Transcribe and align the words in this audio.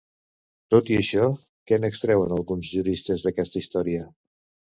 Tot 0.75 0.87
i 0.93 0.95
això, 1.01 1.27
què 1.71 1.79
n'extreuen 1.83 2.33
alguns 2.39 2.73
juristes 2.77 3.27
d'aquesta 3.27 3.61
història? 3.63 4.09